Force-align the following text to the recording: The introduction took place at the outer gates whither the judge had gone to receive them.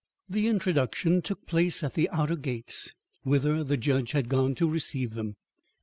The 0.27 0.47
introduction 0.47 1.21
took 1.21 1.45
place 1.45 1.83
at 1.83 1.93
the 1.93 2.09
outer 2.09 2.35
gates 2.35 2.91
whither 3.21 3.63
the 3.63 3.77
judge 3.77 4.13
had 4.13 4.29
gone 4.29 4.55
to 4.55 4.67
receive 4.67 5.13
them. 5.13 5.35